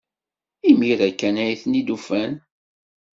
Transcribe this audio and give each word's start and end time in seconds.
Imir-a 0.69 1.09
kan 1.11 1.35
ay 1.43 1.55
ten-id-ufan. 1.61 2.31